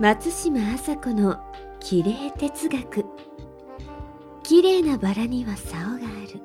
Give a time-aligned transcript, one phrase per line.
[0.00, 1.40] 松島麻子の
[1.80, 3.04] 綺麗哲学。
[4.44, 6.40] 綺麗なバラには竿がある。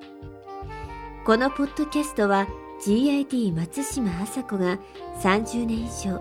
[1.24, 2.48] このポッドキャストは
[2.84, 4.80] GID 松島麻子が
[5.22, 6.20] 30年以上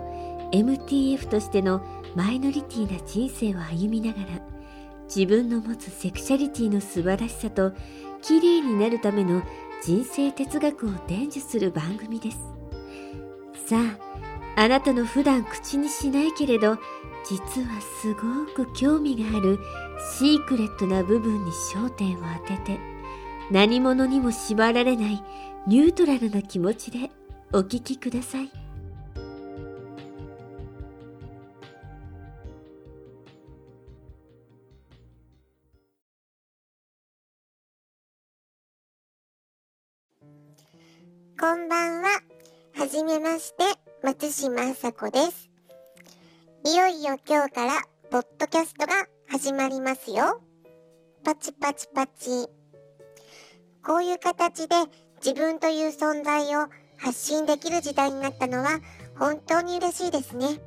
[0.51, 1.83] MTF としての
[2.15, 4.27] マイノリティな人生を歩みながら
[5.13, 7.71] 自分の持つセクシャリティの素晴らしさと
[8.21, 9.41] 綺麗になるための
[9.83, 12.37] 人生哲学を伝授する番組です。
[13.67, 14.12] さあ
[14.55, 16.77] あなたの普段口にしないけれど
[17.25, 19.59] 実はすごく興味がある
[20.17, 22.79] シークレットな部分に焦点を当てて
[23.51, 25.23] 何者にも縛られない
[25.67, 27.09] ニュートラルな気持ちで
[27.51, 28.51] お聞きください。
[41.39, 42.09] こんばんは。
[42.75, 45.49] はじめまして、松島あさこです。
[46.65, 47.81] いよいよ今日から、
[48.11, 48.91] ポッドキャストが
[49.29, 50.41] 始まりますよ。
[51.23, 52.49] パチパチパチ。
[53.81, 54.75] こういう形で
[55.25, 58.81] 自分という存在を発信できる時代になったのは
[59.17, 60.59] 本当に嬉しいですね。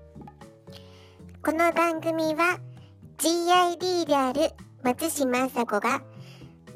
[1.45, 2.59] この番組は
[3.19, 6.00] GID である松島あさこが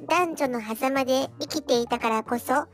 [0.06, 2.66] 男女の狭間で生きていたからこそ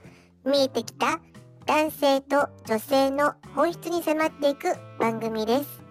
[0.44, 1.20] 見えてきた
[1.66, 5.82] 男性と女性の本質に迫っていく番組です。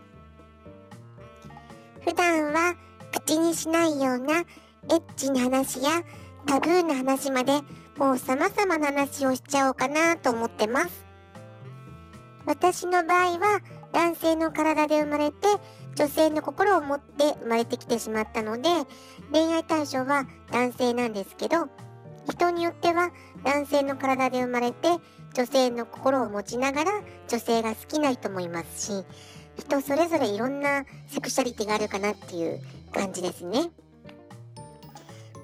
[2.02, 2.76] 普段は
[3.12, 4.44] 口にしないようなエ
[4.88, 6.02] ッチな話や
[6.46, 7.59] タブーな話まで
[7.98, 11.06] もう様々な話をしちゃおうかなと思ってます。
[12.46, 13.59] 私の場合は
[13.92, 15.48] 男性の体で生まれて
[15.96, 18.70] 女性の心を持って生まれてきてしまったので
[19.34, 21.68] 恋愛対象は男性なんですけど
[22.30, 23.12] 人によっては
[23.44, 24.88] 男性の体で生まれて
[25.36, 26.91] 女性の心を持ちながら
[27.28, 29.05] 女性が好きな人もいますし
[29.58, 32.61] 人それぞれいろんなセクシャリティがあるかなっていう
[32.94, 33.69] 感じですね。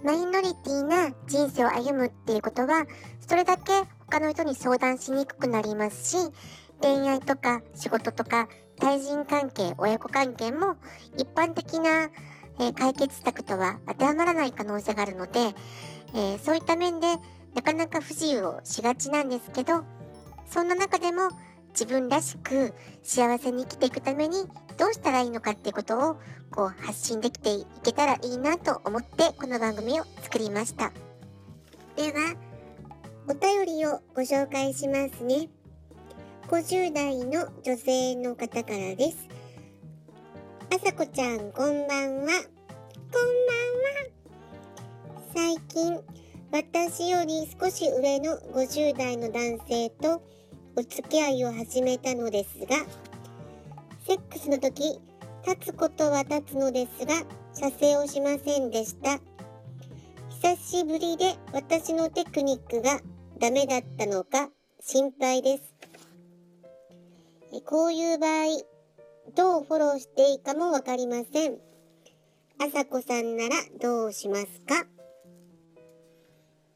[0.04, 2.88] マイノリティな人生を歩むっていうことは
[3.28, 6.32] それだけ他の人に相談しにくくなりますし
[6.82, 8.50] 恋愛とか仕事とか
[8.80, 10.76] 対人関係親子関係も
[11.18, 12.10] 一般的な、
[12.60, 15.54] え解決策とは当てはまらない可能性があるので、
[16.16, 17.08] えそういった面で
[17.54, 19.84] なかなか不自由をしがちなんですけど
[20.46, 21.30] そんな中でも
[21.70, 22.74] 自分らしく
[23.04, 24.46] 幸せに生きていくために
[24.78, 26.20] どうしたらいいのかっていうことを
[26.50, 30.92] こう発信できていけたらいいなと思ってこの番組を作りました。
[31.96, 32.36] では
[33.28, 35.50] お便りをご紹介しますね。
[36.50, 39.30] 50代の女性の方からです。
[40.74, 42.28] あさこちゃんこんばんは。
[42.28, 42.42] こんばんは。
[45.34, 46.02] 最近
[46.52, 50.22] 私より少し上の50代の男性と
[50.76, 52.76] お付き合いを始めたのですが
[54.06, 55.00] セックスの時
[55.48, 57.14] 立つことは立つのですが
[57.54, 59.20] 射精をしませんでした。
[60.42, 63.00] 久しぶりで私のテクニックが
[63.40, 64.50] ダメだったのか
[64.82, 65.64] 心配です。
[67.66, 68.46] こういう場合
[69.36, 71.58] どうフォローしていいかもわかりません。
[72.60, 74.86] あさこさんならどうしますか？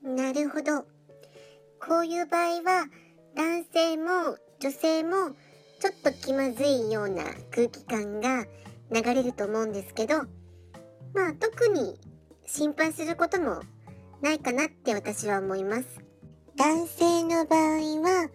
[0.05, 0.85] なるほど。
[1.79, 2.85] こういう場合は
[3.35, 5.31] 男性も女性も
[5.81, 8.45] ちょっと気まずいような空気感が
[8.91, 10.17] 流れると思うんですけど、
[11.13, 11.99] まあ特に
[12.45, 13.61] 心配することも
[14.21, 15.85] ないかなって私は思います。
[16.55, 18.29] 男性の場合は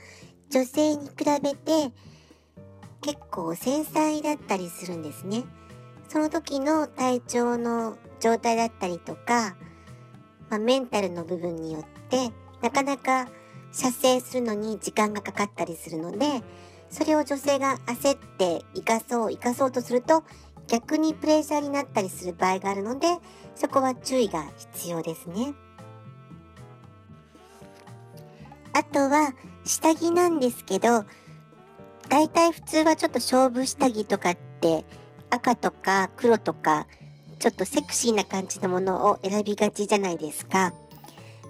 [0.50, 1.92] 女性に比べて
[3.00, 5.44] 結構繊細だったりするんですね。
[6.08, 9.56] その時の体調の状態だったりとか、
[10.50, 12.30] まあ、メンタルの部分によって
[12.60, 13.28] なかなか
[13.72, 16.42] 射精するのに時間がかかったりするので
[16.90, 20.24] それを女性が焦って生かそう生かそうとすると
[20.66, 23.06] 逆にプレッシャーになったりする場合があるので
[23.54, 25.54] そこは注意が必要ですね。
[28.72, 29.34] あとは
[29.64, 31.04] 下着なんですけど
[32.08, 34.84] だいたい普通はちょっと勝負下着とかって
[35.28, 36.86] 赤とか黒とか
[37.40, 40.74] ちょっとセクシーな感じのものを選びがちじゃないですか。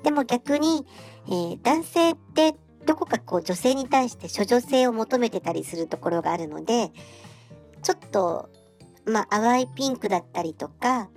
[0.05, 0.87] でも逆に、
[1.27, 2.55] えー男性って
[2.87, 6.93] どこかこう女性に対して処女性を求めてたりするところがあるので、
[7.83, 8.49] ちょっと、
[9.05, 11.09] まあ淡いピンクだったりとか、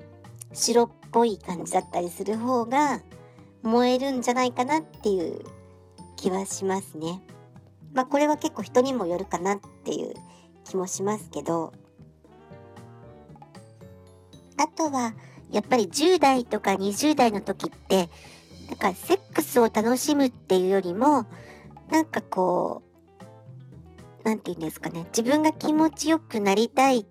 [0.54, 3.02] 白っぽい感じだったりする方が
[3.62, 5.44] 燃えるんじゃないかなっていう
[6.16, 7.22] 気はしますね。
[7.94, 10.14] まあこれは結構人にもよるかなっていう
[10.66, 11.74] 気もしますけど、
[14.58, 15.14] あとは、
[15.52, 18.10] やっぱり10代とか20代の時って、
[18.68, 21.26] なんかセックスを楽しむっていうよりも、
[21.90, 22.82] なんかこ
[24.22, 27.06] う、なんて言うんですかね、自分が気持ちよくなりたいっ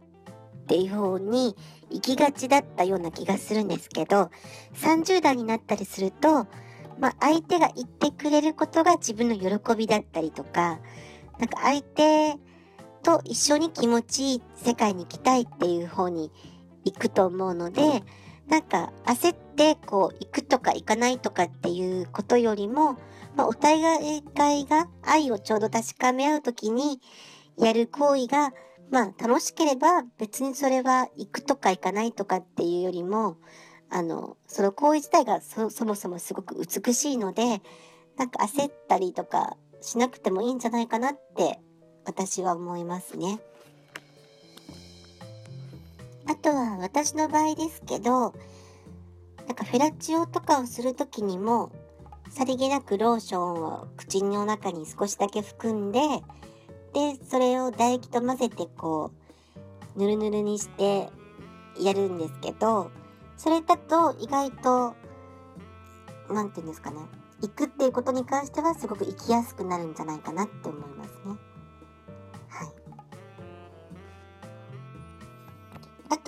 [0.67, 1.56] ていう方に
[1.91, 4.31] 行きがちだったような気がするんですけど、
[4.75, 6.47] 30代になったりすると、
[6.99, 10.81] まあ、相手が言ってくれることが自分の喜びだったりとか、
[11.39, 12.37] なんか相手
[13.03, 16.31] と一緒に気持ちいい世界に行きたいっていう方に
[16.84, 18.02] 行くと思うので、
[18.49, 22.99] なんか焦ってこう行くとか行かないとかっていうことよりも、
[23.37, 24.23] まあ、お互い
[24.67, 27.00] が愛をちょうど確かめ合うときに
[27.56, 28.52] やる行為が、
[28.90, 33.38] まあ楽しければ別にそれは行くとか行かないとかっていうよりも、
[33.88, 37.62] あの、その行為自体がそもそもすごく美しいので、
[38.17, 41.61] なんか焦ったりとかしなくてもいいんじゃないかなって
[42.05, 43.40] 私は思いますね。
[46.32, 48.32] あとは私の場合ですけど、なん
[49.55, 51.70] かフェラチオとかをするときにも、
[52.31, 56.00] さりげなくローションを口の中に少しだけ含んで、
[56.94, 59.11] で、それを唾液と混ぜてこ
[59.94, 61.11] う、ぬるぬるにして
[61.79, 62.90] やるんですけど、
[63.37, 64.94] それだと意外と、
[66.32, 66.96] なんて言うんですかね。
[67.43, 71.52] 行くっていうことに関してはすごく行きやすくなるんじゃないかなって思いますね。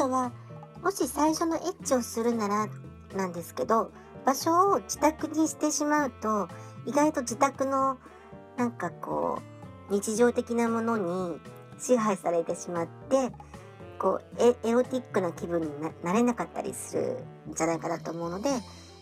[0.05, 0.33] とは、
[0.83, 2.69] もし最初のエッチをするなら
[3.17, 3.91] なんですけど、
[4.27, 6.49] 場所を自宅にしてしまうと、
[6.87, 7.99] 意外と自宅の
[8.57, 9.39] なんかこ
[9.91, 11.41] う、日常的なものに
[11.79, 13.33] 支配されてしまって、
[13.99, 15.69] こうエ、エロティックな気分に
[16.03, 17.19] なれなかったりする
[17.51, 18.51] んじゃないかなと思うので、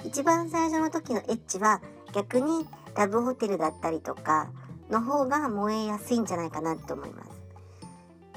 [0.05, 1.81] 一番最初の時のエッチは
[2.13, 2.67] 逆に
[2.97, 4.51] ラブホテルだったりとか
[4.91, 7.31] の方が燃えやすいんじゃないかなって思います。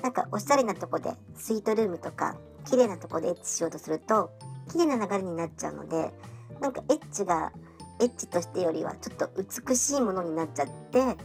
[0.02, 4.32] なんかおしゃれなとこでスイートルームとか綺麗なとこでエッチしようとすると
[4.72, 6.12] 綺麗な流れになっちゃうので
[6.60, 7.52] なんかエッチが
[8.00, 11.18] エッチとしてよりはちょっと美しいものになっちゃって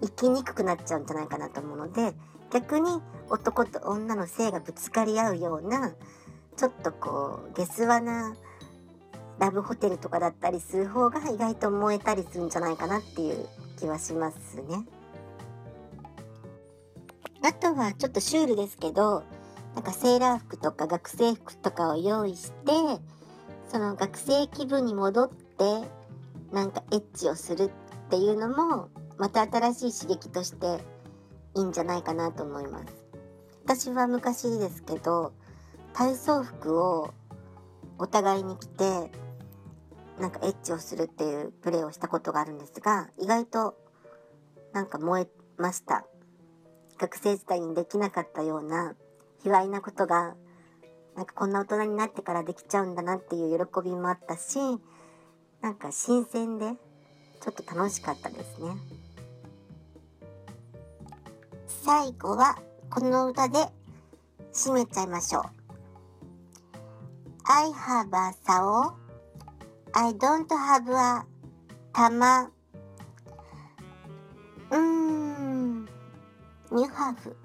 [0.00, 2.14] 生きにくくなっちゃうんじゃないかなと思うので
[2.52, 3.00] 逆に
[3.30, 5.92] 男と女の性がぶつかり合うような
[6.56, 8.36] ちょっとこう下世話な
[9.38, 13.46] ラブホテルとかだったりする方が意外と燃えたりするんじゃないかなっていう
[13.78, 14.86] 気はしますね。
[17.42, 19.24] あとはちょっとシュールですけど、
[19.74, 22.72] なんかセーラー服とか学生服とかを用意して、
[23.68, 25.88] その学生気分に戻って、
[26.52, 28.88] なんかエッチをするっていうのも、
[29.18, 30.84] また新しい刺激として
[31.56, 33.04] いいんじゃないかなと思います。
[33.64, 35.32] 私は昔ですけど、
[35.92, 37.14] 体操服を
[37.98, 39.10] お互いに着て、
[40.20, 43.74] なんかエッチをするっていうプレーをしたことがあるんですが、意外と
[44.72, 46.04] なんか燃えました。
[46.98, 48.94] 学生時代にできなかったような
[49.44, 50.34] 卑猥なことが、
[51.14, 54.58] なんかこんな大人になってからできちゃうんだなっていう喜びもあったし、
[55.60, 56.72] なんか新鮮で、
[57.40, 58.74] ちょっと楽しかったですね。
[61.66, 62.56] 最後は、
[62.88, 63.58] この歌で
[64.54, 65.42] 締めちゃいましょう。
[67.44, 68.94] I have a sao.
[69.92, 71.26] I don't have a
[71.92, 72.50] 玉。
[74.70, 75.84] うーん。
[75.84, 77.43] ニュ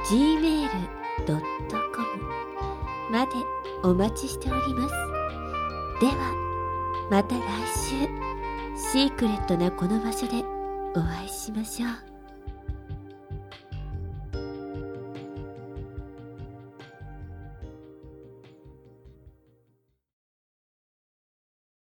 [0.07, 2.44] gmail.com
[3.11, 3.33] まで
[3.83, 4.95] お待ちしております。
[6.01, 6.35] では、
[7.11, 7.43] また来
[7.75, 8.25] 週、
[8.93, 10.45] シークレットなこの場所で
[10.97, 12.14] お会いしましょう。